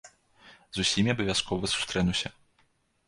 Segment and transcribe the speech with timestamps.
[0.77, 2.27] З усімі абавязкова сустрэнуся.